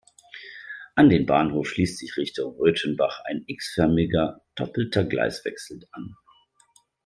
[0.95, 6.15] An den Bahnhof schließt sich Richtung Röthenbach ein x-förmiger doppelter Gleiswechsel an.